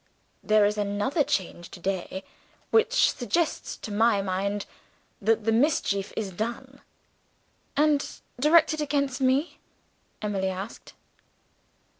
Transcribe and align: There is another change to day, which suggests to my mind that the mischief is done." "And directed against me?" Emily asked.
There 0.41 0.65
is 0.65 0.79
another 0.79 1.23
change 1.23 1.69
to 1.69 1.79
day, 1.79 2.23
which 2.71 3.13
suggests 3.13 3.77
to 3.77 3.91
my 3.91 4.19
mind 4.23 4.65
that 5.21 5.43
the 5.43 5.51
mischief 5.51 6.11
is 6.17 6.31
done." 6.31 6.81
"And 7.77 8.03
directed 8.39 8.81
against 8.81 9.21
me?" 9.21 9.59
Emily 10.19 10.49
asked. 10.49 10.93